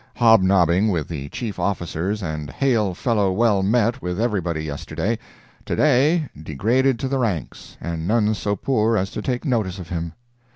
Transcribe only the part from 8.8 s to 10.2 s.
as to take notice of him.